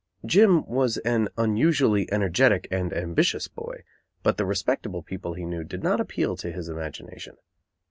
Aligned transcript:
Jim 0.25 0.65
was 0.65 0.97
an 1.05 1.29
unusually 1.37 2.11
energetic 2.11 2.67
and 2.71 2.91
ambitious 2.91 3.47
boy, 3.47 3.83
but 4.23 4.35
the 4.37 4.47
respectable 4.47 5.03
people 5.03 5.35
he 5.35 5.45
knew 5.45 5.63
did 5.63 5.83
not 5.83 5.99
appeal 5.99 6.35
to 6.35 6.51
his 6.51 6.67
imagination. 6.67 7.35